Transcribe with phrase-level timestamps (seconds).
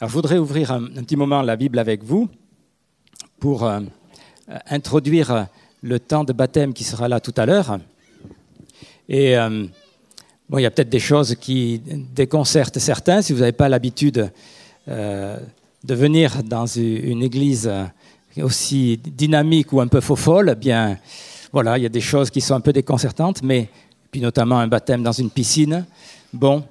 [0.00, 2.28] Je voudrais ouvrir un, petit moment la Bible avec vous
[3.40, 3.80] pour euh,
[4.70, 5.48] introduire
[5.82, 7.80] le temps de baptême qui sera là tout à l'heure.
[9.08, 9.66] Et euh,
[10.48, 11.82] bon, il y a peut-être des choses qui
[12.14, 14.30] déconcertent certains si vous n'avez pas l'habitude
[14.86, 15.36] euh,
[15.82, 17.68] de venir dans une église
[18.40, 20.50] aussi dynamique ou un peu faux folle.
[20.52, 20.96] Eh bien,
[21.52, 23.68] voilà, il y a des choses qui sont un peu déconcertantes, mais
[24.12, 25.84] puis notamment un baptême dans une piscine.
[26.32, 26.62] Bon,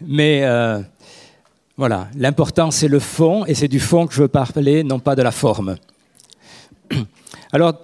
[0.00, 0.44] mais
[1.76, 5.16] voilà, l'important c'est le fond, et c'est du fond que je veux parler, non pas
[5.16, 5.76] de la forme.
[7.52, 7.74] Alors,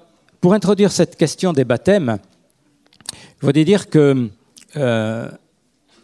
[0.40, 2.18] pour introduire cette question des baptêmes,
[3.40, 4.28] je voudrais dire que
[4.76, 5.28] euh,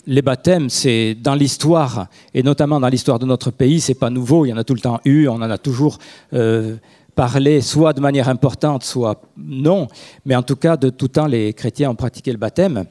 [0.06, 4.46] les baptêmes, c'est dans l'histoire, et notamment dans l'histoire de notre pays, c'est pas nouveau,
[4.46, 5.98] il y en a tout le temps eu, on en a toujours
[6.32, 6.76] euh,
[7.14, 9.88] parlé, soit de manière importante, soit non,
[10.24, 12.86] mais en tout cas, de tout temps, les chrétiens ont pratiqué le baptême.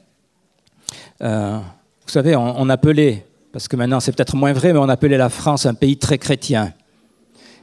[1.21, 1.57] Euh,
[2.05, 5.29] vous savez, on appelait parce que maintenant c'est peut-être moins vrai, mais on appelait la
[5.29, 6.73] France un pays très chrétien.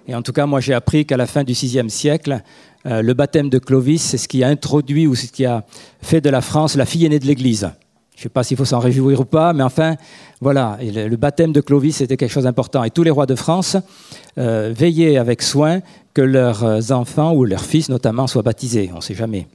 [0.06, 2.40] Et en tout cas, moi j'ai appris qu'à la fin du VIe siècle,
[2.86, 5.64] euh, le baptême de Clovis, c'est ce qui a introduit ou ce qui a
[6.00, 7.70] fait de la France la fille aînée de l'Église.
[8.14, 9.96] Je ne sais pas s'il faut s'en réjouir ou pas, mais enfin,
[10.40, 12.84] voilà, le, baptême de Clovis c'était quelque chose d'important.
[12.84, 13.76] Et tous les rois de France
[14.38, 15.80] euh, veillaient avec soin
[16.14, 18.90] que leurs enfants ou leurs fils notamment soient baptisés.
[18.92, 19.48] On ne sait jamais.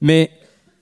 [0.00, 0.30] Mais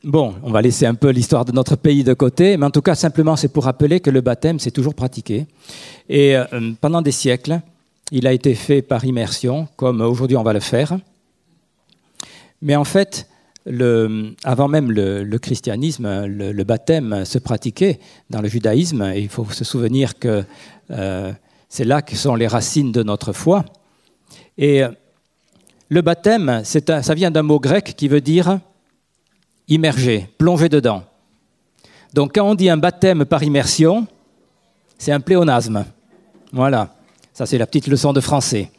[0.05, 2.83] Bon, on va laisser un peu l'histoire de notre pays de côté, mais en tout
[2.83, 5.47] cas, simplement, c'est pour rappeler que le baptême, c'est toujours pratiqué.
[6.11, 6.45] Et euh,
[6.79, 7.63] pendant des siècles,
[8.13, 10.99] il a été fait par immersion, comme aujourd'hui on va le faire.
[12.61, 13.27] Mais en fait,
[14.45, 19.65] avant même le, christianisme, le, baptême se pratiquait dans le judaïsme, et il faut se
[19.65, 20.45] souvenir que
[20.91, 21.33] euh,
[21.71, 23.65] c'est là que sont les racines de notre foi.
[24.59, 24.91] Et euh,
[25.89, 28.61] le baptême, ça vient d'un mot grec qui veut dire
[29.69, 31.05] immerger, plonger dedans.
[32.13, 34.07] Donc quand on dit un baptême par immersion,
[34.99, 35.85] c'est un pléonasme.
[36.53, 36.95] Voilà,
[37.33, 38.71] ça c'est la petite leçon de français.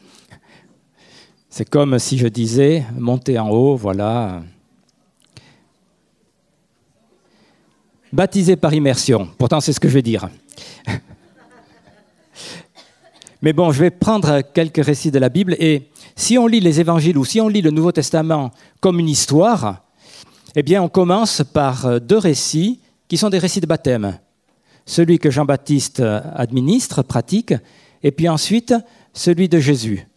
[1.50, 4.42] C'est comme si je disais monter en haut, voilà.
[8.12, 10.28] Baptisé par immersion, pourtant c'est ce que je vais dire.
[13.42, 16.80] Mais bon, je vais prendre quelques récits de la Bible et si on lit les
[16.80, 19.85] évangiles ou si on lit le Nouveau Testament comme une histoire,
[20.58, 24.18] eh bien, on commence par euh, deux récits qui sont des récits de baptême.
[24.86, 27.52] Celui que Jean-Baptiste euh, administre, pratique,
[28.02, 28.74] et puis ensuite
[29.12, 30.08] celui de Jésus.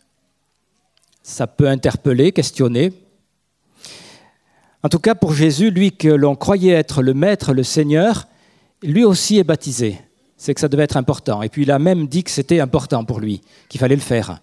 [1.23, 2.93] Ça peut interpeller, questionner.
[4.81, 8.27] En tout cas, pour Jésus, lui que l'on croyait être le Maître, le Seigneur,
[8.81, 9.99] lui aussi est baptisé.
[10.37, 11.41] C'est que ça devait être important.
[11.41, 14.39] Et puis il a même dit que c'était important pour lui, qu'il fallait le faire.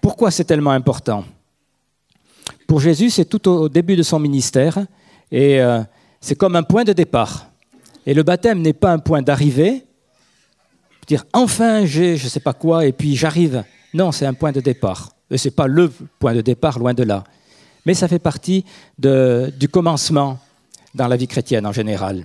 [0.00, 1.24] Pourquoi c'est tellement important?
[2.72, 4.78] Pour Jésus, c'est tout au début de son ministère
[5.30, 5.82] et euh,
[6.22, 7.48] c'est comme un point de départ.
[8.06, 9.84] Et le baptême n'est pas un point d'arrivée,
[11.06, 13.62] dire enfin j'ai je ne sais pas quoi et puis j'arrive.
[13.92, 15.10] Non, c'est un point de départ.
[15.36, 17.24] Ce n'est pas le point de départ, loin de là.
[17.84, 18.64] Mais ça fait partie
[18.96, 20.38] du commencement
[20.94, 22.24] dans la vie chrétienne en général.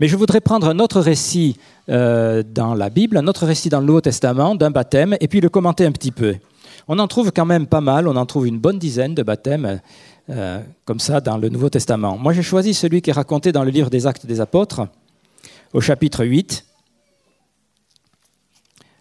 [0.00, 1.56] Mais je voudrais prendre un autre récit
[1.88, 5.40] euh, dans la Bible, un autre récit dans le Nouveau Testament d'un baptême, et puis
[5.40, 6.36] le commenter un petit peu.
[6.90, 9.80] On en trouve quand même pas mal, on en trouve une bonne dizaine de baptêmes
[10.30, 12.16] euh, comme ça dans le Nouveau Testament.
[12.16, 14.88] Moi j'ai choisi celui qui est raconté dans le livre des Actes des Apôtres,
[15.74, 16.64] au chapitre 8,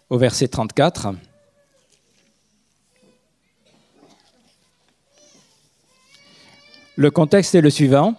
[0.09, 1.16] au verset 34.
[6.98, 8.16] Le contexte est le suivant.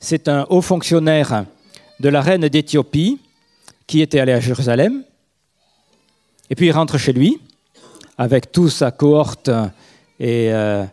[0.00, 1.44] C'est un haut fonctionnaire
[2.00, 3.20] de la reine d'Éthiopie
[3.86, 5.04] qui était allé à Jérusalem,
[6.50, 7.40] et puis il rentre chez lui
[8.22, 9.50] avec toute sa cohorte.
[10.20, 10.84] Et euh,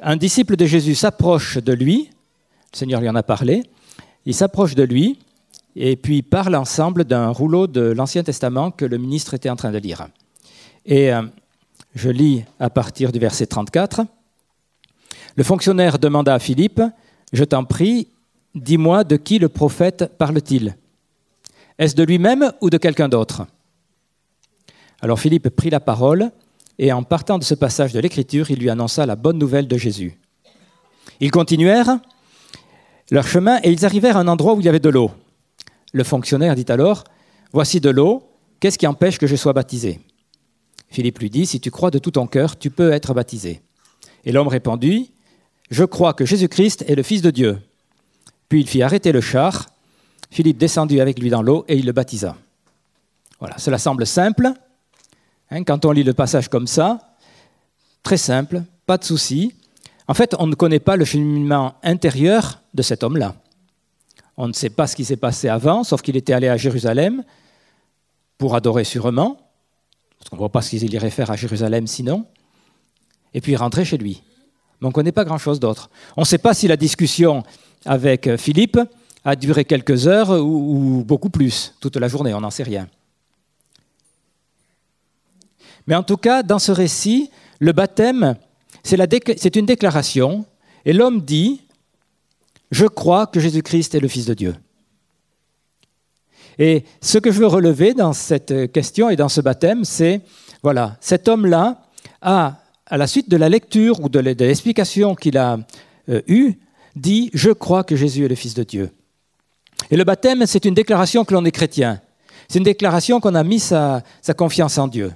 [0.00, 2.10] un disciple de Jésus s'approche de lui,
[2.72, 3.62] le Seigneur lui en a parlé,
[4.26, 5.20] il s'approche de lui
[5.76, 9.70] et puis parle ensemble d'un rouleau de l'Ancien Testament que le ministre était en train
[9.70, 10.08] de lire.
[10.86, 11.22] Et euh,
[11.94, 14.00] je lis à partir du verset 34.
[15.36, 16.82] Le fonctionnaire demanda à Philippe,
[17.32, 18.08] Je t'en prie,
[18.56, 20.76] dis-moi de qui le prophète parle-t-il?
[21.78, 23.46] Est-ce de lui-même ou de quelqu'un d'autre?
[25.02, 26.30] Alors Philippe prit la parole
[26.82, 29.76] et en partant de ce passage de l'Écriture, il lui annonça la bonne nouvelle de
[29.76, 30.18] Jésus.
[31.20, 31.98] Ils continuèrent
[33.10, 35.10] leur chemin et ils arrivèrent à un endroit où il y avait de l'eau.
[35.92, 37.04] Le fonctionnaire dit alors,
[37.52, 38.22] Voici de l'eau,
[38.60, 40.00] qu'est-ce qui empêche que je sois baptisé?
[40.88, 43.60] Philippe lui dit, Si tu crois de tout ton cœur, tu peux être baptisé.
[44.24, 45.12] Et l'homme répondit,
[45.70, 47.58] Je crois que Jésus-Christ est le Fils de Dieu.
[48.48, 49.66] Puis il fit arrêter le char,
[50.30, 52.38] Philippe descendit avec lui dans l'eau et il le baptisa.
[53.38, 54.54] Voilà, cela semble simple,
[55.50, 56.98] Hein, quand on lit le passage comme ça,
[58.02, 59.54] très simple, pas de souci.
[60.06, 63.34] En fait, on ne connaît pas le cheminement intérieur de cet homme-là.
[64.36, 67.24] On ne sait pas ce qui s'est passé avant, sauf qu'il était allé à Jérusalem
[68.38, 69.38] pour adorer sûrement,
[70.18, 72.24] parce qu'on ne voit pas ce qu'il irait faire à Jérusalem sinon,
[73.34, 74.22] et puis rentrer chez lui.
[74.80, 75.90] Mais on ne connaît pas grand-chose d'autre.
[76.16, 77.42] On ne sait pas si la discussion
[77.84, 78.78] avec Philippe
[79.24, 82.88] a duré quelques heures ou, beaucoup plus, toute la journée, on n'en sait rien.
[85.86, 88.36] Mais en tout cas, dans ce récit, le baptême,
[88.82, 90.46] c'est une déclaration,
[90.84, 91.62] et l'homme dit,
[92.70, 94.54] je crois que Jésus-Christ est le Fils de Dieu.
[96.58, 100.20] Et ce que je veux relever dans cette question et dans ce baptême, c'est,
[100.62, 101.82] voilà, cet homme-là
[102.20, 105.58] a, à la suite de la lecture ou de l'explication qu'il a
[106.08, 106.54] euh, eue,
[106.96, 108.90] dit, je crois que Jésus est le Fils de Dieu.
[109.90, 112.00] Et le baptême, c'est une déclaration que l'on est chrétien.
[112.48, 115.12] C'est une déclaration qu'on a mis sa, sa confiance en Dieu.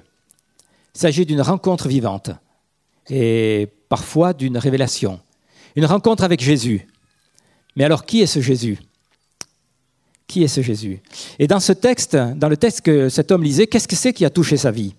[0.95, 2.31] Il s'agit d'une rencontre vivante
[3.09, 5.19] et parfois d'une révélation.
[5.75, 6.87] Une rencontre avec Jésus.
[7.75, 8.79] Mais alors, qui est ce Jésus?
[10.27, 11.01] Qui est ce Jésus?
[11.37, 14.23] Et dans ce texte, dans le texte que cet homme lisait, qu'est-ce que c'est qui
[14.23, 14.95] a touché sa vie?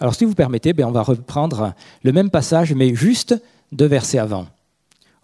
[0.00, 3.34] Alors, si vous permettez, ben, on va reprendre le même passage, mais juste
[3.70, 4.46] deux versets avant,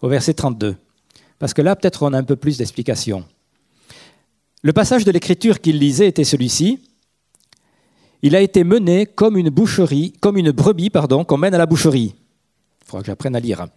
[0.01, 0.75] au verset 32.
[1.39, 3.25] Parce que là, peut-être on a un peu plus d'explications.
[4.61, 6.79] Le passage de l'écriture qu'il lisait était celui-ci.
[8.25, 11.67] Il a été mené comme une boucherie, comme une brebis, pardon, qu'on mène à la
[11.67, 12.15] boucherie.
[12.15, 13.67] Il faudra que j'apprenne à lire.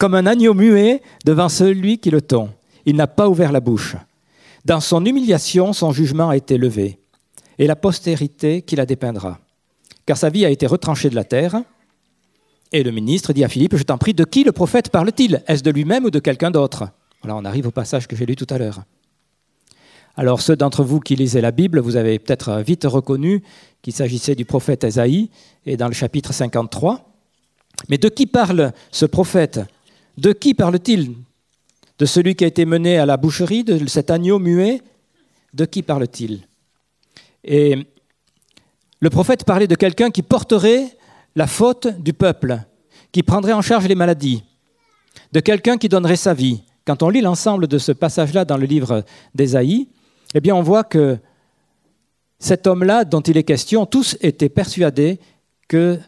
[0.00, 2.50] Comme un agneau muet devant celui qui le tond.
[2.86, 3.94] Il n'a pas ouvert la bouche.
[4.64, 6.98] Dans son humiliation, son jugement a été levé,
[7.56, 9.38] et la postérité qui la dépeindra.
[10.06, 11.62] Car sa vie a été retranchée de la terre.
[12.72, 15.44] Et le ministre dit à Philippe, je t'en prie, de qui le prophète parle-t-il?
[15.46, 16.88] Est-ce de lui-même ou de quelqu'un d'autre?
[17.22, 18.82] Voilà, on arrive au passage que j'ai lu tout à l'heure.
[20.16, 23.42] Alors ceux d'entre vous qui lisez la Bible, vous avez peut-être vite reconnu
[23.82, 25.30] qu'il s'agissait du prophète Esaïe,
[25.66, 27.10] et dans le chapitre 53.
[27.88, 29.60] Mais de qui parle ce prophète?
[30.16, 31.14] De qui parle-t-il?
[31.98, 34.82] De celui qui a été mené à la boucherie, de cet agneau muet?
[35.52, 36.46] De qui parle-t-il?
[37.42, 37.86] Et
[39.00, 40.96] le prophète parlait de quelqu'un qui porterait
[41.34, 42.60] la faute du peuple,
[43.10, 44.44] qui prendrait en charge les maladies,
[45.32, 46.62] de quelqu'un qui donnerait sa vie.
[46.86, 49.88] Quand on lit l'ensemble de ce passage-là dans le livre d'Ésaïe,
[50.34, 51.18] eh bien on voit que
[52.38, 55.18] cet homme-là dont il est question, tous étaient persuadés
[55.68, 55.98] que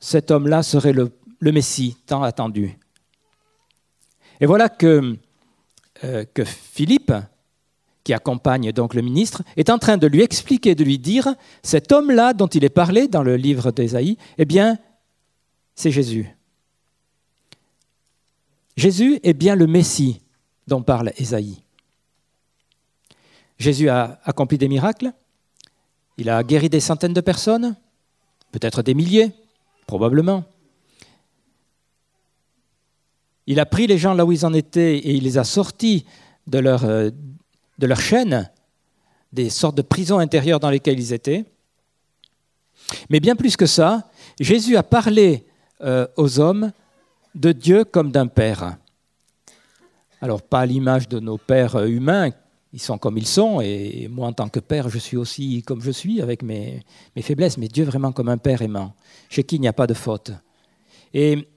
[0.00, 2.78] cet homme-là serait le, Messie tant attendu.
[4.40, 5.16] Et voilà que,
[6.04, 7.12] euh, que Philippe,
[8.04, 11.92] qui accompagne donc le ministre, est en train de lui expliquer, de lui dire, cet
[11.92, 14.78] homme-là dont il est parlé dans le livre d'Ésaïe, eh bien,
[15.74, 16.34] c'est Jésus.
[18.76, 20.20] Jésus est bien le Messie
[20.66, 21.62] dont parle Ésaïe.
[23.58, 25.12] Jésus a accompli des miracles,
[26.16, 27.76] il a guéri des centaines de personnes,
[28.52, 29.32] peut-être des milliers,
[29.86, 30.44] probablement.
[33.46, 36.04] Il a pris les gens là où ils en étaient et il les a sortis
[36.46, 37.10] de leur, euh,
[37.78, 38.50] de chaîne,
[39.32, 41.44] des sortes de prisons intérieures dans lesquelles ils étaient.
[43.10, 44.10] Mais bien plus que ça,
[44.40, 45.46] Jésus a parlé
[45.80, 46.72] euh, aux hommes
[47.34, 48.76] de Dieu comme d'un père.
[50.20, 52.30] Alors pas à l'image de nos pères humains
[52.72, 55.82] ils sont comme ils sont, et moi en tant que père, je suis aussi comme
[55.82, 56.82] je suis, avec mes,
[57.20, 58.94] faiblesses, mais Dieu vraiment comme un père aimant,
[59.30, 60.32] chez qui il n'y a pas de faute.
[61.14, 61.48] Et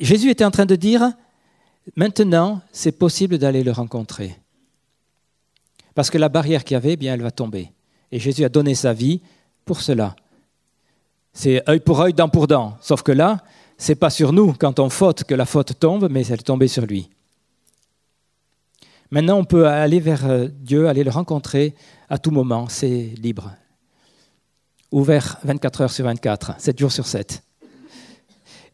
[0.00, 1.12] Jésus était en train de dire,
[1.96, 4.36] maintenant, c'est possible d'aller le rencontrer.
[5.94, 7.70] Parce que la barrière qu'il y avait, eh bien, elle va tomber.
[8.10, 9.20] Et Jésus a donné sa vie
[9.64, 10.16] pour cela.
[11.32, 12.76] C'est œil pour œil, dent pour dent.
[12.80, 13.44] Sauf que là,
[13.76, 16.68] c'est pas sur nous, quand on faute, que la faute tombe, mais elle est tombée
[16.68, 17.10] sur lui.
[19.14, 21.76] Maintenant, on peut aller vers euh, Dieu, aller le rencontrer
[22.10, 23.52] à tout moment, c'est libre.
[24.90, 27.40] Ouvert 24 heures sur 24, 7 jours sur 7.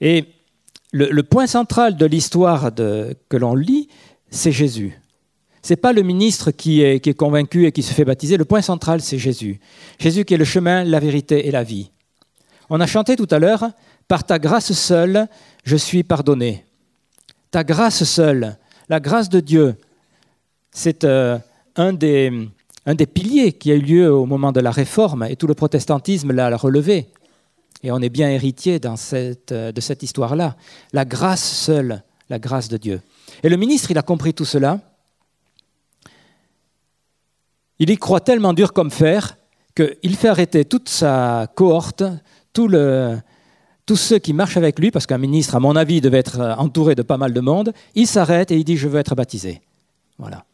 [0.00, 0.24] Et
[0.92, 3.88] le, point central de l'histoire que l'on lit,
[4.30, 4.98] c'est Jésus.
[5.62, 8.38] Ce n'est pas le ministre qui est, qui est convaincu et qui se fait baptiser,
[8.38, 9.60] le point central, c'est Jésus.
[9.98, 11.90] Jésus qui est le chemin, la vérité et la vie.
[12.70, 13.72] On a chanté tout à l'heure,
[14.08, 15.28] par ta grâce seule,
[15.64, 16.64] je suis pardonné.
[17.50, 18.56] Ta grâce seule,
[18.88, 19.76] la grâce de Dieu,
[20.72, 21.38] c'est euh,
[21.76, 22.30] un, des,
[23.12, 26.56] piliers qui a eu lieu au moment de la Réforme, et tout le protestantisme l'a
[26.56, 27.08] relevé.
[27.82, 30.56] Et on est bien héritier cette, euh, de cette histoire-là.
[30.92, 33.00] La grâce seule, la grâce de Dieu.
[33.42, 34.80] Et le ministre, il a compris tout cela.
[37.78, 39.38] Il y croit tellement dur comme fer
[39.74, 42.02] qu'il fait arrêter toute sa cohorte,
[42.52, 42.68] tous
[43.96, 47.02] ceux qui marchent avec lui, parce qu'un ministre, à mon avis, devait être entouré de
[47.02, 47.72] pas mal de monde.
[47.94, 49.62] Il s'arrête et il dit Je veux être baptisé.
[50.18, 50.44] Voilà.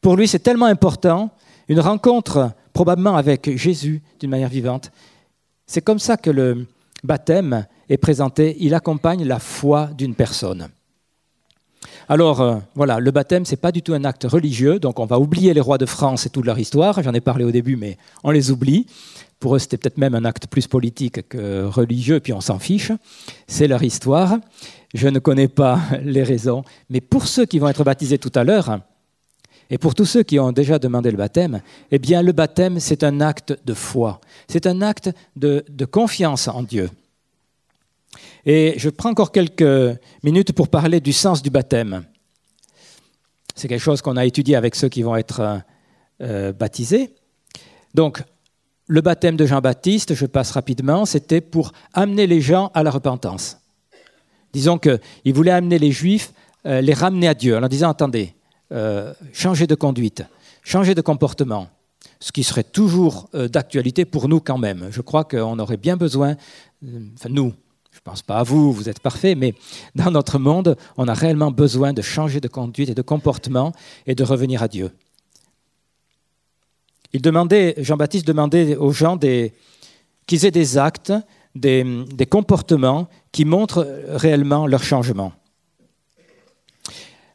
[0.00, 1.30] Pour lui, c'est tellement important,
[1.68, 4.90] une rencontre probablement avec Jésus d'une manière vivante.
[5.66, 6.66] C'est comme ça que le
[7.04, 8.56] baptême est présenté.
[8.60, 10.68] Il accompagne la foi d'une personne.
[12.08, 15.20] Alors euh, voilà, le baptême, c'est pas du tout un acte religieux, donc on va
[15.20, 17.00] oublier les rois de France et toute leur histoire.
[17.02, 18.86] J'en ai parlé au début, mais on les oublie.
[19.38, 22.92] Pour eux, c'était peut-être même un acte plus politique que religieux, puis on s'en fiche.
[23.46, 24.38] C'est leur histoire.
[24.92, 28.44] Je ne connais pas les raisons, mais pour ceux qui vont être baptisés tout à
[28.44, 28.80] l'heure,
[29.70, 31.62] et pour tous ceux qui ont déjà demandé le baptême,
[31.92, 34.20] eh bien, le baptême, c'est un acte de foi.
[34.48, 36.90] C'est un acte de, confiance en Dieu.
[38.44, 42.04] Et je prends encore quelques minutes pour parler du sens du baptême.
[43.54, 45.62] C'est quelque chose qu'on a étudié avec ceux qui vont être
[46.20, 47.14] euh, baptisés.
[47.94, 48.22] Donc,
[48.88, 53.58] le baptême de Jean-Baptiste, je passe rapidement, c'était pour amener les gens à la repentance.
[54.52, 56.32] Disons qu'il voulait amener les Juifs,
[56.66, 58.34] euh, les ramener à Dieu, en leur disant, attendez,
[58.72, 60.22] euh, changez de conduite,
[60.62, 61.68] changez de comportement,
[62.18, 64.88] ce qui serait toujours d'actualité pour nous quand même.
[64.90, 66.36] Je crois qu'on aurait bien besoin,
[67.14, 67.54] enfin nous,
[67.90, 69.54] je ne pense pas à vous, vous êtes parfait, mais
[69.94, 73.72] dans notre monde, on a réellement besoin de changer de conduite et de comportement
[74.06, 74.90] et de revenir à Dieu.
[77.12, 81.12] Il demandait, Jean-Baptiste demandait aux gens qu'ils aient des actes,
[81.54, 85.32] des, comportements qui montrent réellement leur changement.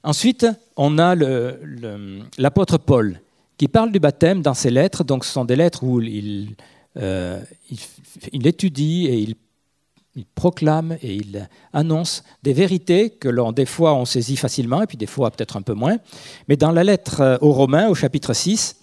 [0.06, 0.46] Ensuite,
[0.78, 1.16] on a
[2.38, 3.20] l'apôtre Paul
[3.58, 5.04] qui parle du baptême dans ses lettres.
[5.04, 6.56] Donc, ce sont des lettres où il,
[6.98, 7.42] euh,
[8.32, 9.18] étudie et
[10.16, 14.88] il proclame et il annonce des vérités que l'on, des fois, on saisit facilement et
[14.88, 15.98] puis des fois peut-être un peu moins.
[16.48, 18.76] Mais dans la lettre aux Romains, au chapitre 6,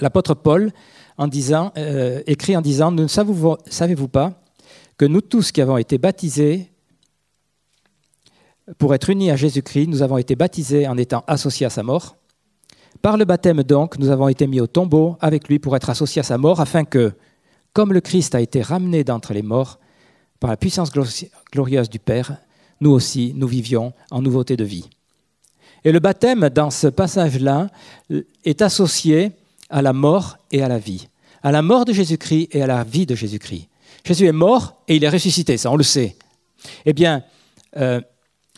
[0.00, 0.72] l'apôtre Paul
[1.20, 4.42] euh, écrit en disant Ne savez-vous pas
[4.98, 6.72] que nous tous qui avons été baptisés
[8.78, 12.16] pour être unis à Jésus-Christ, nous avons été baptisés en étant associés à sa mort
[13.02, 16.20] Par le baptême, donc, nous avons été mis au tombeau avec lui pour être associés
[16.20, 17.12] à sa mort, afin que,
[17.72, 19.78] comme le Christ a été ramené d'entre les morts,
[20.40, 20.90] par la puissance
[21.52, 22.38] glorieuse du Père,
[22.80, 24.88] nous aussi, nous vivions en nouveauté de vie.
[25.84, 27.68] Et le baptême, dans ce passage-là,
[28.44, 29.32] est associé
[29.68, 31.08] à la mort et à la vie.
[31.42, 33.68] À la mort de Jésus-Christ et à la vie de Jésus-Christ.
[34.04, 36.16] Jésus est mort et il est ressuscité, ça on le sait.
[36.86, 37.22] Eh bien,
[37.76, 38.00] euh,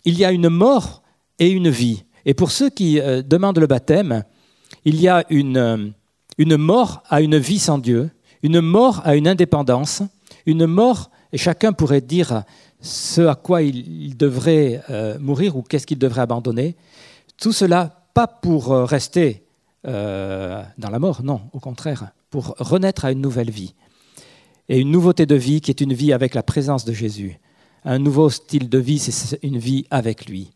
[0.07, 1.03] il y a une mort
[1.37, 2.05] et une vie.
[2.25, 4.23] Et pour ceux qui euh, demandent le baptême,
[4.85, 5.89] il y a une, euh,
[6.37, 8.09] une mort à une vie sans Dieu,
[8.41, 10.01] une mort à une indépendance,
[10.45, 12.43] une mort et chacun pourrait dire
[12.79, 16.77] ce à quoi il devrait euh, mourir ou qu'est-ce qu'il devrait abandonner.
[17.37, 19.43] Tout cela, pas pour rester
[19.83, 23.73] dans la mort, non, au contraire, pour renaître à une nouvelle vie.
[24.67, 27.39] Et une nouveauté de vie qui est une vie avec la présence de Jésus.
[27.89, 30.51] Un nouveau style de vie, c'est une vie avec lui.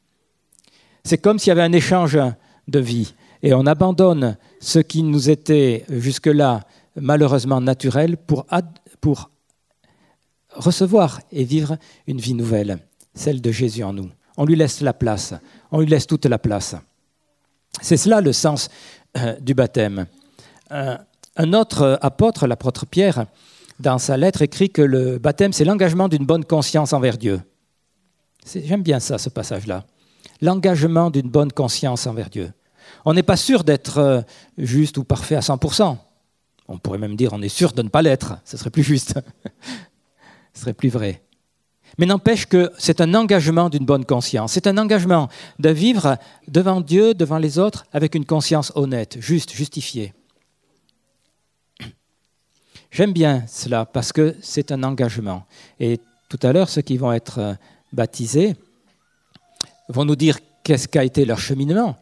[1.06, 2.20] C'est comme s'il y avait un échange
[2.68, 3.14] de vie.
[3.42, 6.66] Et on abandonne ce qui nous était jusque-là
[6.98, 8.46] malheureusement naturel pour,
[9.00, 9.30] pour
[10.50, 12.80] recevoir et vivre une vie nouvelle,
[13.16, 14.10] celle de Jésus en nous.
[14.36, 15.34] On lui laisse la place,
[15.72, 16.76] on lui laisse toute la place.
[17.82, 18.68] C'est cela le sens
[19.16, 20.06] euh, du baptême.
[20.74, 20.98] Euh,
[21.38, 23.26] un autre apôtre, l'apôtre Pierre,
[23.82, 27.42] dans sa lettre écrit que le baptême, c'est l'engagement d'une bonne conscience envers Dieu.
[28.46, 29.86] J'aime bien ça, ce passage-là.
[30.42, 32.52] L'engagement d'une bonne conscience envers Dieu.
[33.06, 34.22] On n'est pas sûr d'être euh,
[34.58, 35.98] juste ou parfait à 100%.
[36.68, 39.20] On pourrait même dire on est sûr de ne pas l'être, ce serait plus juste.
[40.54, 41.22] ce serait plus vrai.
[41.98, 44.54] Mais n'empêche que c'est un engagement d'une bonne conscience.
[44.54, 45.28] C'est un engagement
[45.60, 50.14] de vivre devant Dieu, devant les autres, avec une conscience honnête, juste, justifiée.
[52.92, 55.46] J'aime bien cela parce que c'est un engagement.
[55.80, 57.54] Et tout à l'heure, ceux qui vont être euh,
[57.94, 58.56] baptisés
[59.90, 61.98] vont nous dire qu'est-ce qu'a été leur cheminement.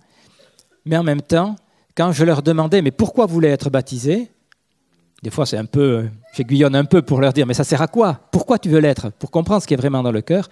[0.86, 1.55] Mais en même temps,
[1.96, 4.31] quand je leur demandais, mais pourquoi vous voulez être baptisés
[5.22, 7.88] des fois, c'est un peu, j'aiguillonne un peu pour leur dire, mais ça sert à
[7.88, 8.19] quoi?
[8.31, 9.10] Pourquoi tu veux l'être?
[9.10, 10.48] Pour comprendre ce qui est vraiment dans le cœur.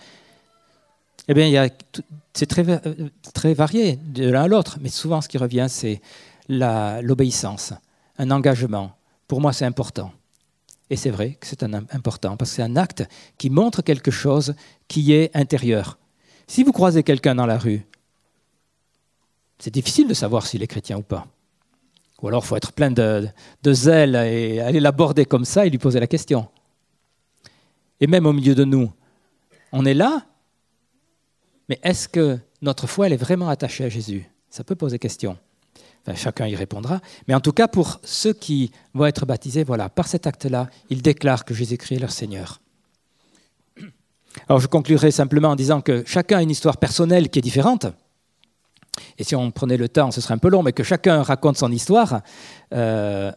[1.29, 1.70] Eh bien,
[2.34, 2.65] c'est très,
[3.34, 6.01] très varié de l'un à l'autre, mais souvent, ce qui revient, c'est
[6.50, 7.74] l'obéissance,
[8.17, 8.91] un engagement.
[9.27, 10.12] Pour moi, c'est important.
[10.89, 13.03] Et c'est vrai que c'est important, parce que c'est un acte
[13.38, 14.56] qui montre quelque chose
[14.88, 15.98] qui est intérieur.
[16.48, 17.86] Si vous croisez quelqu'un dans la rue,
[19.60, 21.27] c'est difficile de savoir s'il est chrétien ou pas.
[22.22, 23.29] Ou alors il faut être plein de,
[23.67, 26.48] zèle et aller l'aborder comme ça et lui poser la question.
[28.00, 28.91] Et même au milieu de nous,
[29.72, 30.25] on est là,
[31.67, 34.29] mais est-ce que notre foi elle est vraiment attachée à Jésus?
[34.50, 35.38] Ça peut poser question.
[36.16, 37.02] Chacun y répondra.
[37.28, 41.02] Mais en tout cas, pour ceux qui vont être baptisés, voilà, par cet acte-là, ils
[41.02, 42.62] déclarent que Jésus-Christ est leur Seigneur.
[44.48, 47.88] Alors je conclurai simplement en disant que chacun a une histoire personnelle qui est différente.
[49.18, 51.58] Et si on prenait le temps, ce serait un peu long, mais que chacun raconte
[51.58, 52.22] son histoire,
[52.74, 53.32] euh,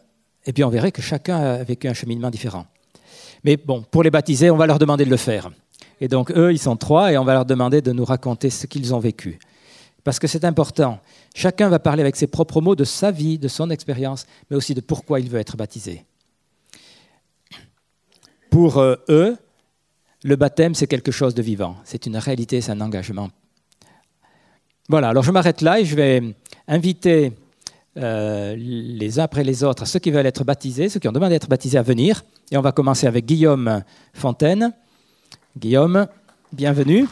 [0.46, 2.66] et puis on verrait que chacun a vécu un cheminement différent.
[3.44, 5.50] Mais bon, pour les baptiser, on va leur demander de le faire.
[6.00, 8.66] Et donc eux, ils sont trois, et on va leur demander de nous raconter ce
[8.66, 9.38] qu'ils ont vécu.
[10.04, 11.00] Parce que c'est important.
[11.34, 14.74] Chacun va parler avec ses propres mots de sa vie, de son expérience, mais aussi
[14.74, 16.04] de pourquoi il veut être baptisé.
[18.50, 19.36] Pour euh, eux,
[20.24, 21.76] le baptême, c'est quelque chose de vivant.
[21.84, 23.30] C'est une réalité, c'est un engagement.
[24.88, 26.34] Voilà, alors je m'arrête là et je vais
[26.66, 27.32] inviter
[27.96, 31.34] euh, les uns après les autres ceux qui veulent être baptisés, ceux qui ont demandé
[31.34, 32.24] d'être baptisés à venir.
[32.50, 33.82] Et on va commencer avec Guillaume
[34.14, 34.72] Fontaine.
[35.56, 36.06] Guillaume,
[36.52, 37.06] bienvenue.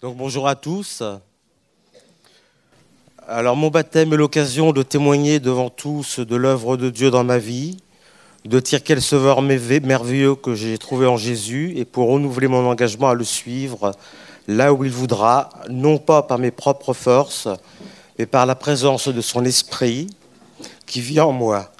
[0.00, 1.02] Donc bonjour à tous.
[3.26, 7.38] Alors mon baptême est l'occasion de témoigner devant tous de l'œuvre de Dieu dans ma
[7.38, 7.78] vie,
[8.44, 13.08] de dire quel sauveur merveilleux que j'ai trouvé en Jésus et pour renouveler mon engagement
[13.08, 13.90] à le suivre
[14.46, 17.48] là où il voudra, non pas par mes propres forces,
[18.20, 20.06] mais par la présence de son esprit
[20.86, 21.72] qui vit en moi.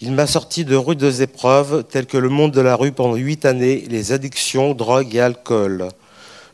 [0.00, 3.44] Il m'a sorti de rudes épreuves telles que le monde de la rue pendant huit
[3.44, 5.90] années, les addictions, drogue et alcool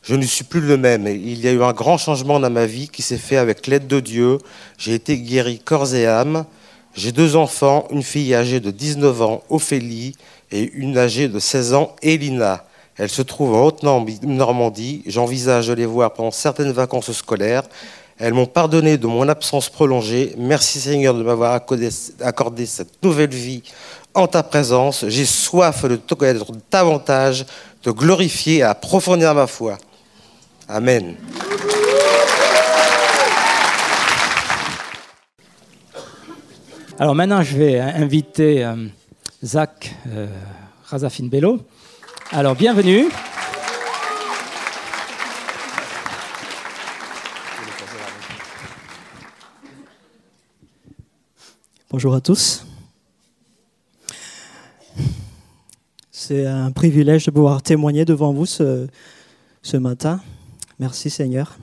[0.03, 1.07] je ne suis plus le même.
[1.07, 3.87] Il y a eu un grand changement dans ma vie qui s'est fait avec l'aide
[3.87, 4.39] de Dieu.
[4.79, 6.47] J'ai été guéri corps et âme.
[6.95, 10.17] J'ai deux enfants, une fille âgée de 19 ans, Ophélie,
[10.51, 12.65] et une âgée de 16 ans, Elina.
[12.97, 15.03] Elles se trouvent en Haute-Normandie.
[15.07, 17.63] J'envisage de les voir pendant certaines vacances scolaires.
[18.19, 20.35] Elles m'ont pardonné de mon absence prolongée.
[20.37, 23.63] Merci Seigneur de m'avoir accordé cette nouvelle vie
[24.13, 25.05] en ta présence.
[25.09, 27.47] J'ai soif de te connaître davantage,
[27.85, 29.79] de glorifier et approfondir ma foi.
[30.73, 31.17] Amen.
[36.97, 38.87] Alors maintenant, je vais inviter euh,
[39.45, 40.29] Zach euh,
[40.85, 41.59] Razafin-Bello.
[42.31, 43.09] Alors, bienvenue.
[51.91, 52.65] Bonjour à tous.
[56.13, 58.87] C'est un privilège de pouvoir témoigner devant vous ce,
[59.63, 60.21] ce matin.
[60.81, 61.59] Merci Seigneur.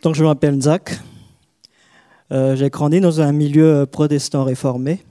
[0.00, 1.00] Donc je m'appelle Zach.
[2.30, 5.02] Euh, j'ai grandi dans un milieu protestant réformé.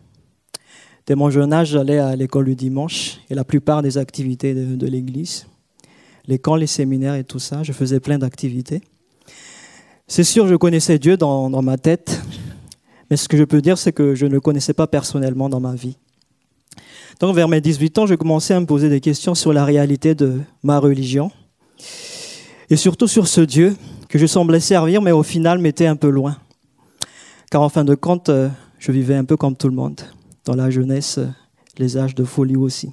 [1.06, 4.88] Dès mon jeune âge, j'allais à l'école le dimanche et la plupart des activités de,
[4.88, 5.46] l'église.
[6.26, 8.82] Les camps, les séminaires et tout ça, je faisais plein d'activités.
[10.08, 12.22] C'est sûr, je connaissais Dieu dans, dans ma tête,
[13.10, 15.60] mais ce que je peux dire, c'est que je ne le connaissais pas personnellement dans
[15.60, 15.98] ma vie.
[17.20, 20.16] Donc vers mes 18 ans, je commençais à me poser des questions sur la réalité
[20.16, 21.30] de ma religion
[22.74, 23.76] et surtout sur ce Dieu
[24.10, 26.38] que je semblais servir, mais au final m'était un peu loin.
[27.52, 30.02] Car en fin de compte, euh, je vivais un peu comme tout le monde,
[30.44, 31.28] dans la jeunesse, euh,
[31.78, 32.90] les âges de folie aussi.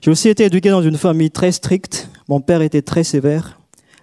[0.00, 2.08] J'ai aussi été éduqué dans une famille très stricte.
[2.28, 3.58] Mon père était très sévère,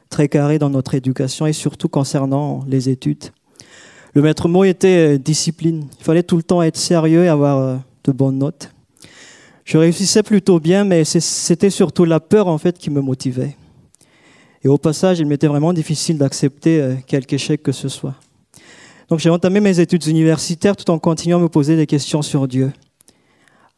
[0.10, 3.32] très carré dans notre éducation et surtout concernant les études.
[4.14, 5.88] Le maître mot était euh, discipline.
[6.02, 8.72] Il fallait tout le temps être sérieux et avoir de bonnes notes.
[9.64, 13.56] Je réussissais plutôt bien, mais c'était surtout la peur en fait qui me motivait.
[14.68, 18.16] Et au passage, il m'était vraiment difficile d'accepter euh, quelque échec que ce soit.
[19.08, 22.50] Donc j'ai entamé mes études universitaires tout en continuant à me poser des questions sur
[22.50, 22.74] Dieu.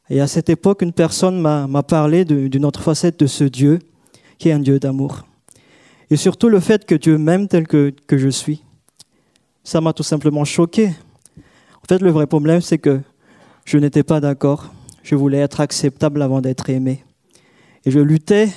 [0.10, 3.78] Et à cette époque, une personne m'a parlé d'une autre facette de ce Dieu,
[4.40, 5.28] qui est un Dieu d'amour.
[6.10, 8.64] Et surtout le fait que Dieu m'aime tel que, que je suis.
[9.64, 10.88] Ça m'a tout simplement choqué.
[10.88, 13.00] En fait, le vrai problème, c'est que
[13.64, 14.74] je n'étais pas d'accord.
[15.04, 17.04] Je voulais être acceptable avant d'être aimé.
[17.86, 18.50] Et je luttais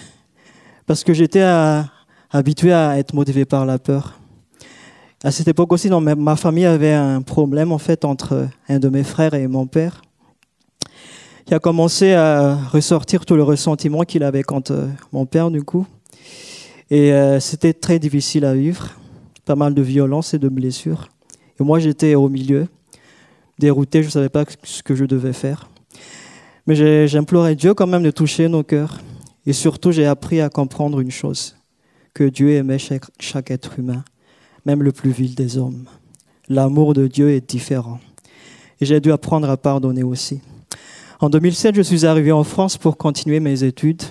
[0.86, 1.90] parce que j'étais à,
[2.32, 4.18] habitué à être motivé par la peur.
[5.22, 9.04] À cette époque aussi, ma famille avait un problème en fait entre un de mes
[9.04, 10.02] frères et mon père,
[11.44, 15.86] qui a commencé à ressortir tout le ressentiment qu'il avait contre mon père du coup.
[16.90, 18.90] Et euh, c'était très difficile à vivre,
[19.44, 21.08] pas mal de violence et de blessures.
[21.60, 22.66] Et moi, j'étais au milieu,
[23.58, 25.70] dérouté, je ne savais pas ce que je devais faire.
[26.66, 29.00] Mais j'implorais Dieu quand même de toucher nos cœurs.
[29.46, 31.56] Et surtout, j'ai appris à comprendre une chose
[32.14, 34.04] que Dieu aimait chaque, être humain,
[34.66, 35.84] même le plus vil des hommes.
[36.48, 37.98] L'amour de Dieu est différent.
[38.80, 40.40] Et j'ai dû apprendre à pardonner aussi.
[41.20, 44.02] En 2007, je suis arrivé en France pour continuer mes études.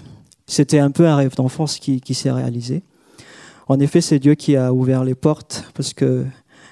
[0.48, 2.84] C'était un peu un rêve d'enfance qui, s'est réalisé.
[3.68, 6.26] En effet, c'est Dieu qui a ouvert les portes parce que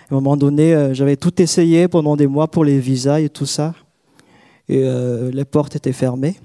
[0.09, 3.29] à un moment donné, euh, j'avais tout essayé pendant des mois pour les visas et
[3.29, 3.75] tout ça.
[4.67, 6.35] Et euh, les portes étaient fermées.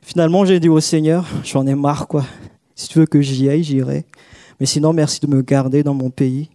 [0.00, 2.24] Finalement, j'ai dit au Seigneur, j'en ai marre, quoi.
[2.80, 4.06] Si tu veux que j'y aille, j'irai.
[4.58, 6.48] Mais sinon, merci de me garder dans mon pays.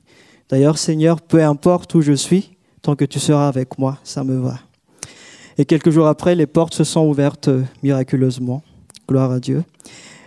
[0.50, 4.36] D'ailleurs, Seigneur, peu importe où je suis, tant que tu seras avec moi, ça me
[4.40, 4.58] va.
[5.60, 7.52] Et quelques jours après, les portes se sont ouvertes
[7.84, 8.64] miraculeusement.
[9.08, 9.64] Gloire à Dieu.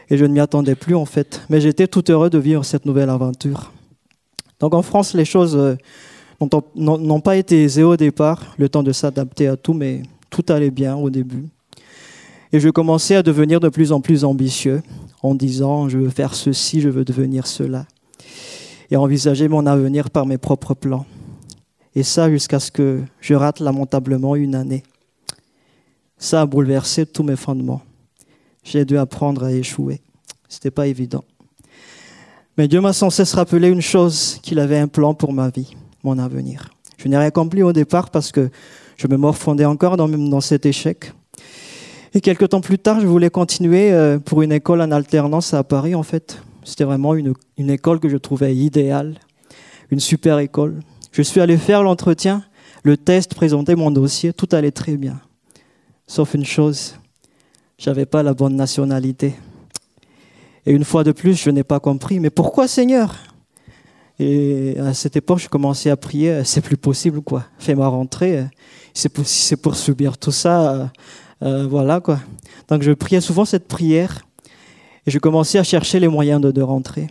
[0.08, 1.42] Et je ne m'y attendais plus en fait.
[1.50, 3.72] Mais j'étais tout heureux de vivre cette nouvelle aventure.
[4.61, 5.74] Donc en France, les choses euh,
[6.76, 10.70] n'ont pas été aisés au départ, le temps de s'adapter à tout, mais tout allait
[10.70, 11.48] bien au début.
[12.52, 14.80] Et je commençais à devenir de plus en plus ambitieux
[15.22, 17.87] en disant je veux faire ceci, je veux devenir cela.
[18.90, 21.07] Et envisager mon avenir par mes propres plans.
[21.94, 24.83] Et ça jusqu'à ce que je rate lamentablement une année.
[26.16, 27.83] Ça a bouleversé tous mes fondements.
[28.64, 30.00] J'ai dû apprendre à échouer.
[30.48, 31.24] C'était pas évident.
[32.57, 35.76] Mais Dieu m'a sans cesse rappelé une chose, qu'il avait un plan pour ma vie,
[36.02, 36.70] mon avenir.
[36.96, 38.50] Je n'ai rien accompli au départ parce que
[38.96, 41.12] je me morfondais encore dans, dans cet échec.
[42.14, 45.62] Et quelques temps plus tard, je voulais continuer euh, pour une école en alternance à
[45.62, 46.40] Paris, en fait.
[46.64, 49.18] C'était vraiment une, école que je trouvais idéale,
[49.90, 50.81] une super école.
[51.12, 52.44] Je suis allé faire l'entretien,
[52.83, 55.21] le test, présenter mon dossier, tout allait très bien.
[56.07, 56.97] Sauf une chose,
[57.79, 59.35] j'avais pas la bonne nationalité.
[60.66, 62.21] Et une fois de plus, je n'ai pas compris.
[62.21, 63.16] Mais pourquoi, Seigneur?
[64.18, 66.42] Et à cette époque, je commençais à prier.
[66.44, 67.44] C'est plus possible, quoi.
[67.59, 68.44] Fais-moi rentrer.
[68.92, 69.25] C'est pour,
[69.62, 70.90] pour subir tout ça.
[71.42, 72.20] Euh, voilà, quoi.
[72.68, 74.24] Donc, je priais souvent cette prière.
[75.07, 77.07] Et je commençais à chercher les moyens de, rentrer.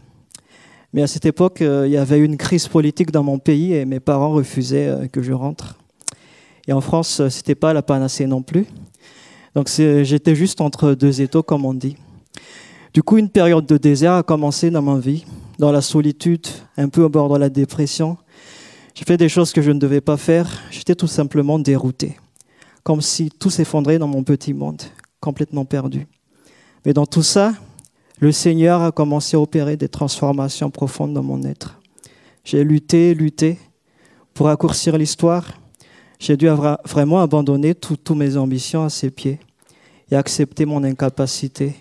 [0.94, 3.86] Mais à cette époque, euh, il y avait une crise politique dans mon pays et
[3.86, 5.78] mes parents refusaient euh, que je rentre.
[6.68, 8.68] Et en France, c'était pas la panacée non plus.
[9.56, 11.96] Donc j'étais juste entre deux étaux, comme on dit.
[12.94, 15.26] Du coup, une période de désert a commencé dans ma vie,
[15.60, 16.46] dans la solitude,
[16.78, 18.18] un peu au bord de la dépression.
[18.94, 20.50] J'ai fait des choses que je ne devais pas faire.
[20.72, 22.18] J'étais tout simplement dérouté,
[22.88, 24.82] comme si tout s'effondrait dans mon petit monde,
[25.20, 26.08] complètement perdu.
[26.86, 27.54] Mais dans tout ça,
[28.18, 31.82] le Seigneur a commencé à opérer des transformations profondes dans mon être.
[32.46, 33.60] J'ai lutté, lutté.
[34.34, 35.60] Pour raccourcir l'histoire,
[36.18, 36.48] j'ai dû
[36.86, 39.40] vraiment abandonner toutes mes ambitions à ses pieds
[40.10, 41.76] et accepter mon incapacité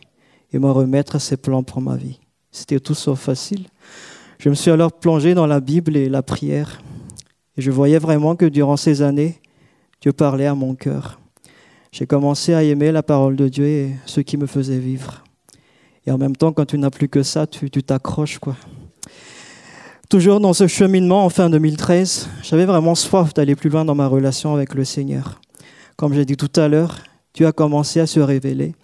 [0.52, 2.18] et me remettre à ses plans pour ma vie.
[2.50, 3.68] C'était tout sauf facile.
[4.40, 6.82] Je me suis alors plongé dans la Bible et la prière.
[7.56, 9.40] Et je voyais vraiment que durant ces années,
[10.00, 11.20] Dieu parlait à mon cœur.
[11.92, 15.24] J'ai commencé à aimer la parole de Dieu et ce qui me faisait vivre.
[16.06, 18.56] Et en même temps, quand tu n'as plus que ça, tu t'accroches, quoi.
[20.09, 24.06] Toujours dans ce cheminement en fin 2013, j'avais vraiment soif d'aller plus loin dans ma
[24.06, 25.40] relation avec le Seigneur.
[25.96, 26.98] Comme j'ai dit tout à l'heure,
[27.35, 28.74] Dieu a commencé à se révéler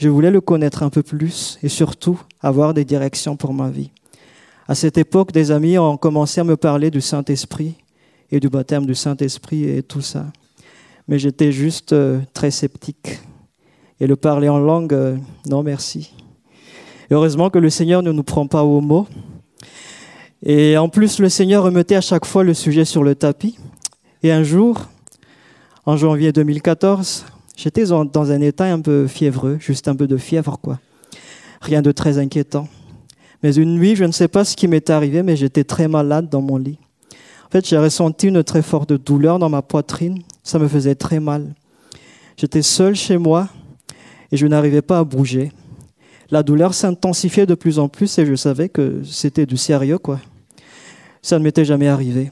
[0.00, 3.90] je voulais le connaître un peu plus et surtout avoir des directions pour ma vie.
[4.66, 7.74] À cette époque, des amis ont commencé à me parler du Saint-Esprit
[8.30, 10.26] et du baptême du Saint-Esprit et tout ça.
[11.10, 13.20] Mais j'étais juste euh, très sceptique.
[14.00, 16.14] Et le parler en langue, euh, non merci.
[17.10, 19.06] heureusement que le Seigneur ne nous prend pas au mot.
[20.42, 23.58] Et en plus, le Seigneur remettait à chaque fois le sujet sur le tapis.
[24.22, 24.86] Et un jour,
[25.84, 27.26] en janvier 2014,
[27.62, 30.80] J'étais dans un état un peu fiévreux, juste un peu de fièvre, quoi.
[31.60, 32.68] Rien de très inquiétant.
[33.42, 36.30] Mais une nuit, je ne sais pas ce qui m'est arrivé, mais j'étais très malade
[36.30, 36.78] dans mon lit.
[37.44, 40.22] En fait, j'ai ressenti une très forte douleur dans ma poitrine.
[40.42, 41.54] Ça me faisait très mal.
[42.36, 43.48] J'étais seul chez moi
[44.32, 45.52] et je n'arrivais pas à bouger.
[46.30, 50.20] La douleur s'intensifiait de plus en plus et je savais que c'était du sérieux, quoi.
[51.22, 52.30] Ça ne m'était jamais arrivé.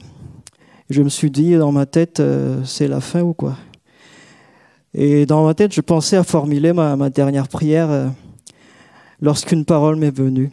[0.89, 3.57] Je me suis dit dans ma tête, euh, c'est la fin ou quoi
[4.93, 8.07] et dans ma tête, je pensais à formuler ma, dernière prière euh,
[9.21, 10.51] lorsqu'une parole m'est venue.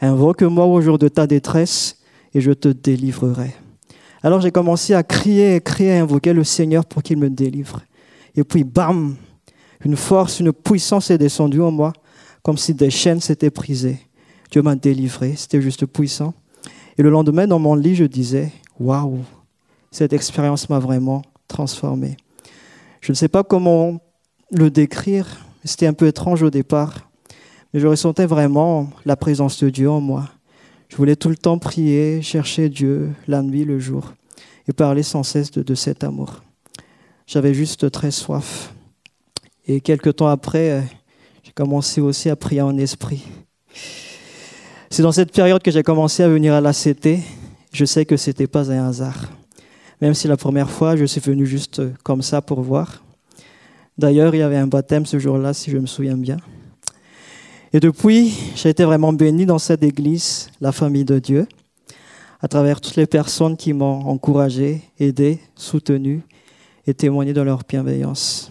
[0.00, 1.98] Invoque-moi au jour de ta détresse
[2.32, 3.54] et je te délivrerai.
[4.22, 7.80] Alors j'ai commencé à crier, crier, invoquer le Seigneur pour qu'il me délivre.
[8.36, 9.16] Et puis, bam,
[9.84, 11.92] une force, une puissance est descendue en moi,
[12.42, 13.98] comme si des chaînes s'étaient brisées.
[14.50, 16.34] Dieu m'a délivré, c'était juste puissant.
[16.98, 19.20] Et le lendemain, dans mon lit, je disais, waouh,
[19.90, 22.16] cette expérience m'a vraiment transformé.
[23.00, 24.00] Je ne sais pas comment
[24.50, 25.46] le décrire.
[25.64, 27.10] C'était un peu étrange au départ.
[27.72, 30.28] Mais je ressentais vraiment la présence de Dieu en moi.
[30.90, 34.12] Je voulais tout le temps prier, chercher Dieu, la nuit, le jour,
[34.68, 36.42] et parler sans cesse de, cet amour.
[37.26, 38.74] J'avais juste très soif.
[39.66, 40.82] Et quelques temps après,
[41.42, 43.22] j'ai commencé aussi à prier en esprit.
[44.90, 47.20] C'est dans cette période que j'ai commencé à venir à la CT.
[47.72, 49.30] Je sais que ce n'était pas un hasard
[50.00, 53.02] même si la première fois, je suis venu juste comme ça pour voir.
[53.98, 56.38] D'ailleurs, il y avait un baptême ce jour-là, si je me souviens bien.
[57.72, 61.46] Et depuis, j'ai été vraiment béni dans cette église, la famille de Dieu,
[62.40, 66.22] à travers toutes les personnes qui m'ont encouragé, aidé, soutenu
[66.84, 68.50] et témoigné de leur bienveillance.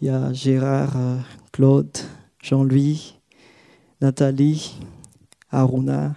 [0.00, 1.18] Il y a Gérard, euh,
[1.50, 1.98] Claude,
[2.40, 3.16] Jean-Louis,
[4.00, 4.78] Nathalie,
[5.50, 6.14] Aruna.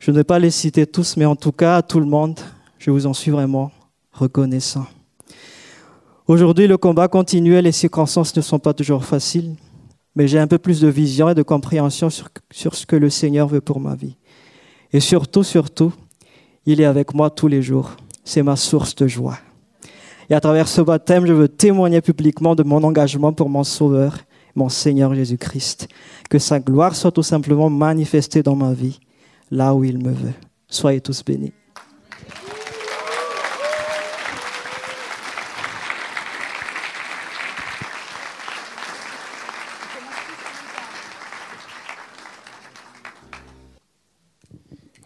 [0.00, 2.40] Je ne vais pas les citer tous, mais en tout cas, à tout le monde,
[2.78, 3.70] je vous en suis vraiment
[4.10, 4.86] reconnaissant.
[6.26, 9.54] Aujourd'hui, le combat continue et les circonstances ne sont pas toujours faciles,
[10.14, 13.10] mais j'ai un peu plus de vision et de compréhension sur, sur ce que le
[13.10, 14.16] Seigneur veut pour ma vie.
[14.92, 15.92] Et surtout, surtout,
[16.64, 17.96] Il est avec moi tous les jours.
[18.24, 19.38] C'est ma source de joie.
[20.30, 24.18] Et à travers ce baptême, je veux témoigner publiquement de mon engagement pour mon Sauveur,
[24.54, 25.88] mon Seigneur Jésus-Christ.
[26.30, 29.00] Que sa gloire soit tout simplement manifestée dans ma vie,
[29.50, 30.34] là où il me veut.
[30.68, 31.52] Soyez tous bénis.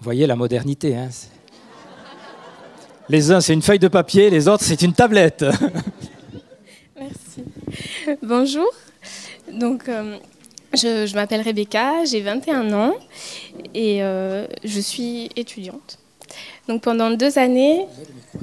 [0.06, 0.96] Voyez la modernité.
[0.96, 1.08] Hein
[3.08, 5.44] les uns, c'est une feuille de papier, les autres, c'est une tablette.
[6.96, 8.16] Merci.
[8.22, 8.68] Bonjour.
[9.52, 10.16] Donc, euh,
[10.74, 12.94] je, m'appelle Rebecca, j'ai 21 ans
[13.74, 15.98] et euh, je suis étudiante.
[16.68, 17.86] Donc, pendant deux années.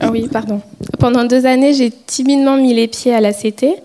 [0.02, 0.62] Ah oui, pardon.
[0.99, 3.76] Pendant deux années, j'ai timidement mis les pieds à la CT.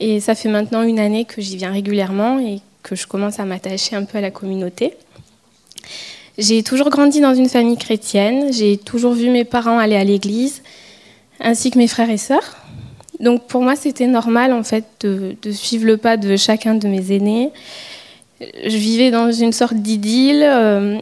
[0.00, 3.46] Et ça fait maintenant une année que j'y viens régulièrement et que je commence à
[3.46, 4.94] m'attacher un peu à la communauté.
[6.38, 10.62] J'ai toujours grandi dans une famille chrétienne, j'ai toujours vu mes parents aller à l'église,
[11.40, 12.56] ainsi que mes frères et sœurs.
[13.18, 17.12] Donc pour moi, c'était normal en fait de, suivre le pas de chacun de mes
[17.12, 17.50] aînés.
[18.40, 20.42] Je vivais dans une sorte d'idylle.
[20.42, 20.98] Euh,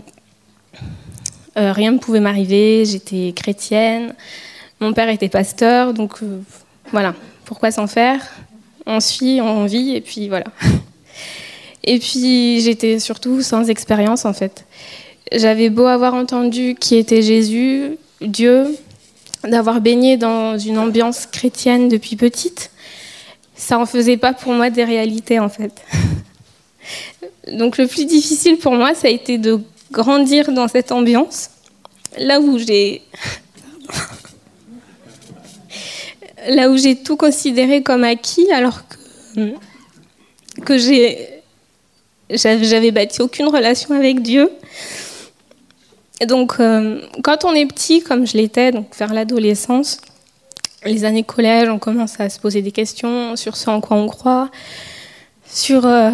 [1.56, 2.84] euh, rien ne pouvait m'arriver.
[2.84, 4.14] J'étais chrétienne.
[4.80, 6.40] Mon père était pasteur, donc euh,
[6.90, 7.14] voilà.
[7.44, 8.20] Pourquoi s'en faire?
[8.86, 10.46] On suit, on vit, et puis voilà.
[11.84, 14.66] Et puis j'étais surtout sans expérience en fait.
[15.32, 18.66] J'avais beau avoir entendu qui était Jésus, Dieu,
[19.44, 22.70] d'avoir baigné dans une ambiance chrétienne depuis petite,
[23.54, 25.72] ça en faisait pas pour moi des réalités en fait.
[27.52, 29.60] Donc le plus difficile pour moi, ça a été de
[29.90, 31.50] grandir dans cette ambiance,
[32.18, 33.02] là où j'ai
[36.48, 39.54] là où j'ai tout considéré comme acquis alors que
[40.64, 41.28] que j'ai
[42.30, 44.50] j'avais bâti aucune relation avec Dieu
[46.26, 50.00] donc, euh, quand on est petit, comme je l'étais, donc vers l'adolescence,
[50.84, 54.08] les années collège, on commence à se poser des questions sur ce en quoi on
[54.08, 54.50] croit,
[55.46, 56.10] sur euh,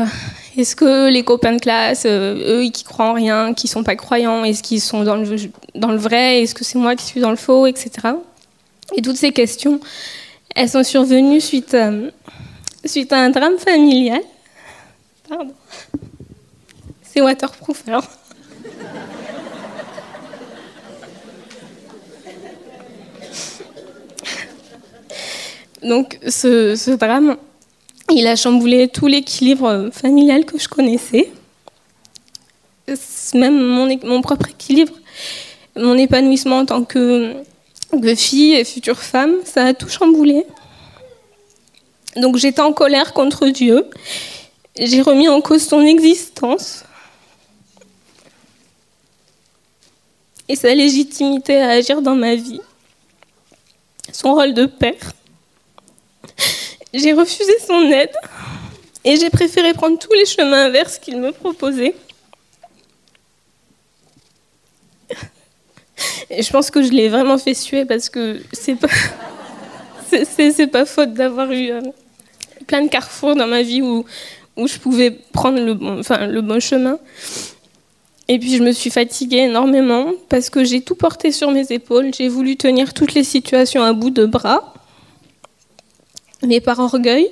[0.56, 3.96] est-ce que les copains de classe, euh, eux qui croient en rien, qui sont pas
[3.96, 5.36] croyants, est-ce qu'ils sont dans le,
[5.74, 7.90] dans le vrai, est-ce que c'est moi qui suis dans le faux, etc.
[8.94, 9.80] Et toutes ces questions,
[10.54, 11.76] elles sont survenues suite,
[12.84, 14.20] suite à un drame familial.
[15.28, 15.54] Pardon.
[17.02, 18.04] C'est waterproof alors.
[25.84, 27.36] Donc ce, drame,
[28.10, 31.30] il a chamboulé tout l'équilibre familial que je connaissais,
[33.34, 33.58] même
[34.02, 34.94] mon, propre équilibre,
[35.76, 37.34] mon épanouissement en tant que,
[38.16, 40.46] fille et future femme, ça a tout chamboulé.
[42.16, 43.84] Donc j'étais en colère contre Dieu,
[44.78, 46.84] j'ai remis en cause son existence.
[50.48, 52.60] Et sa légitimité à agir dans ma vie,
[54.12, 55.12] son rôle de père.
[56.92, 58.12] J'ai refusé son aide
[59.04, 61.94] et j'ai préféré prendre tous les chemins inverses qu'il me proposait.
[66.30, 68.88] Et je pense que je l'ai vraiment fait suer parce que c'est pas,
[70.24, 71.80] c'est, pas faute d'avoir eu euh,
[72.66, 74.04] plein de carrefours dans ma vie où,
[74.56, 76.98] où je pouvais prendre le bon, enfin, le bon chemin.
[78.26, 82.12] Et puis je me suis fatiguée énormément parce que j'ai tout porté sur mes épaules.
[82.14, 84.73] J'ai voulu tenir toutes les situations à bout de bras
[86.46, 87.30] mais par orgueil.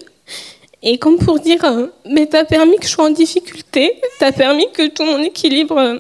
[0.83, 4.67] Et comme pour dire, euh, mais t'as permis que je sois en difficulté, t'as permis
[4.73, 5.99] que tout mon équilibre euh,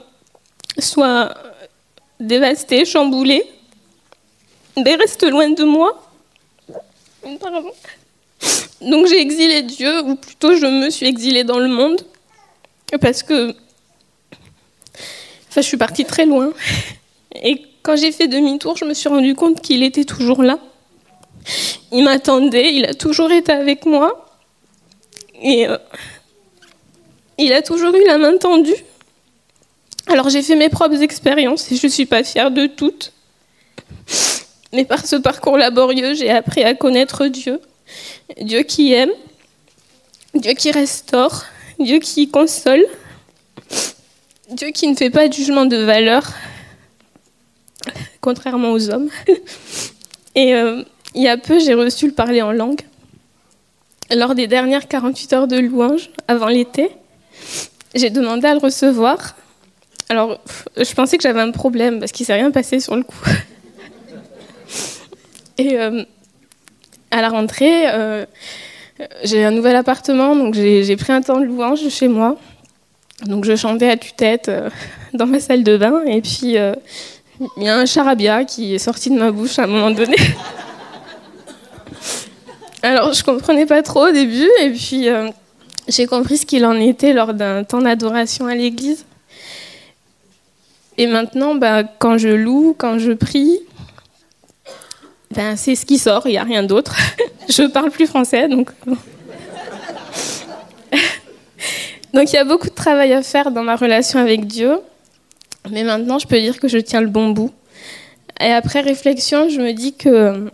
[0.78, 1.34] soit
[2.18, 3.44] dévasté, chamboulé.
[4.76, 6.10] Mais reste loin de moi.
[8.80, 12.00] Donc j'ai exilé Dieu, ou plutôt je me suis exilée dans le monde,
[13.00, 13.50] parce que
[15.48, 16.52] enfin, je suis partie très loin.
[17.40, 20.58] Et quand j'ai fait demi-tour, je me suis rendu compte qu'il était toujours là.
[21.92, 24.26] Il m'attendait, il a toujours été avec moi.
[25.42, 25.76] Et euh,
[27.38, 28.74] il a toujours eu la main tendue.
[30.06, 33.12] Alors j'ai fait mes propres expériences et je ne suis pas fière de toutes.
[34.72, 37.60] Mais par ce parcours laborieux, j'ai appris à connaître Dieu.
[38.40, 39.10] Dieu qui aime,
[40.34, 41.44] Dieu qui restaure,
[41.78, 42.84] Dieu qui console,
[44.50, 46.32] Dieu qui ne fait pas de jugement de valeur,
[48.20, 49.10] contrairement aux hommes.
[50.34, 50.82] Euh,
[51.14, 52.80] il y a peu, j'ai reçu le parler en langue.
[54.10, 56.90] Lors des dernières 48 heures de louange, avant l'été,
[57.94, 59.36] j'ai demandé à le recevoir.
[60.08, 60.40] Alors,
[60.76, 63.24] je pensais que j'avais un problème parce qu'il ne s'est rien passé sur le coup.
[65.58, 66.04] Et euh,
[67.10, 68.26] à la rentrée, euh,
[69.22, 72.36] j'ai un nouvel appartement, donc j'ai pris un temps de louange chez moi.
[73.26, 74.68] Donc je chantais à tue-tête euh,
[75.14, 76.56] dans ma salle de bain et puis
[77.56, 80.16] il y a un charabia qui est sorti de ma bouche à un moment donné.
[82.82, 85.30] Alors, je comprenais pas trop au début, et puis euh,
[85.88, 89.04] j'ai compris ce qu'il en était lors d'un temps d'adoration à l'église.
[90.98, 93.60] Et maintenant, bah, quand je loue, quand je prie,
[95.30, 96.96] ben, c'est ce qui sort, il n'y a rien d'autre.
[97.48, 98.70] je parle plus français, donc.
[102.12, 104.78] donc il y a beaucoup de travail à faire dans ma relation avec Dieu.
[105.70, 107.52] Mais maintenant, je peux dire que je tiens le bon bout.
[108.40, 110.50] Et après réflexion, je me dis que,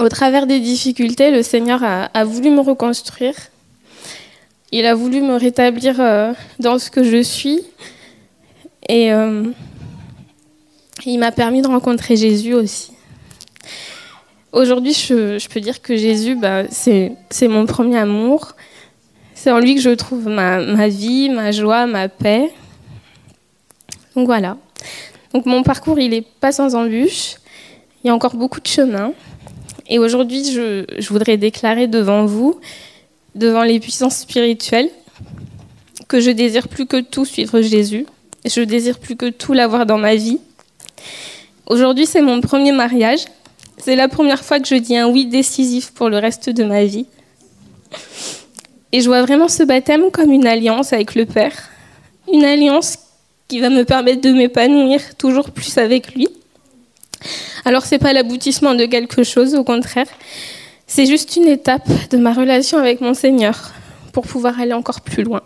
[0.00, 3.34] au travers des difficultés, le Seigneur a, voulu me reconstruire.
[4.72, 7.60] Il a voulu me rétablir euh, dans ce que je suis.
[8.88, 9.44] Et euh,
[11.04, 12.92] il m'a permis de rencontrer Jésus aussi.
[14.52, 18.52] Aujourd'hui, je, peux dire que Jésus, bah, c'est mon premier amour.
[19.34, 22.50] C'est en lui que je trouve ma, ma vie, ma joie, ma paix.
[24.16, 24.56] Donc voilà.
[25.32, 27.36] Donc mon parcours, il n'est pas sans embûches.
[28.02, 29.12] Il y a encore beaucoup de chemin.
[29.90, 32.60] Et aujourd'hui, je, voudrais déclarer devant vous,
[33.34, 34.88] devant les puissances spirituelles,
[36.06, 38.06] que je désire plus que tout suivre Jésus.
[38.46, 40.38] Je désire plus que tout l'avoir dans ma vie.
[41.66, 43.20] Aujourd'hui, c'est mon premier mariage.
[43.78, 46.84] C'est la première fois que je dis un oui décisif pour le reste de ma
[46.84, 47.06] vie.
[48.92, 51.68] Et je vois vraiment ce baptême comme une alliance avec le Père.
[52.32, 52.98] Une alliance
[53.48, 56.28] qui va me permettre de m'épanouir toujours plus avec lui.
[57.64, 60.06] Alors c'est pas l'aboutissement de quelque chose, au contraire,
[60.86, 63.72] c'est juste une étape de ma relation avec mon Seigneur
[64.12, 65.42] pour pouvoir aller encore plus loin.